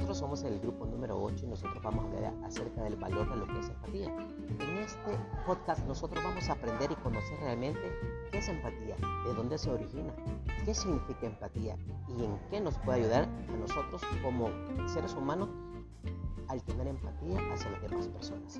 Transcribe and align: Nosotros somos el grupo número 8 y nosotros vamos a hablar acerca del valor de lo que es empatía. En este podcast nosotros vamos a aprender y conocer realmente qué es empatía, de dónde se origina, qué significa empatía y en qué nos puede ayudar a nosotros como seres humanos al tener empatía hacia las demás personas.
Nosotros 0.00 0.18
somos 0.18 0.42
el 0.44 0.58
grupo 0.60 0.86
número 0.86 1.22
8 1.22 1.44
y 1.44 1.48
nosotros 1.48 1.82
vamos 1.82 2.06
a 2.06 2.16
hablar 2.16 2.34
acerca 2.42 2.84
del 2.84 2.96
valor 2.96 3.28
de 3.28 3.36
lo 3.36 3.46
que 3.46 3.60
es 3.60 3.68
empatía. 3.68 4.06
En 4.06 4.78
este 4.78 5.18
podcast 5.46 5.86
nosotros 5.86 6.24
vamos 6.24 6.48
a 6.48 6.54
aprender 6.54 6.90
y 6.90 6.94
conocer 6.96 7.38
realmente 7.38 7.80
qué 8.32 8.38
es 8.38 8.48
empatía, 8.48 8.96
de 9.26 9.34
dónde 9.34 9.58
se 9.58 9.70
origina, 9.70 10.10
qué 10.64 10.72
significa 10.72 11.26
empatía 11.26 11.76
y 12.08 12.24
en 12.24 12.38
qué 12.48 12.62
nos 12.62 12.78
puede 12.78 13.00
ayudar 13.00 13.24
a 13.24 13.56
nosotros 13.58 14.00
como 14.22 14.48
seres 14.88 15.12
humanos 15.12 15.50
al 16.48 16.62
tener 16.62 16.86
empatía 16.86 17.38
hacia 17.52 17.70
las 17.70 17.82
demás 17.82 18.08
personas. 18.08 18.58